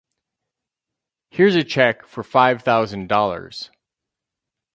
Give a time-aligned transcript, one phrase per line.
[1.29, 3.69] Here's a check for five thousand dollars.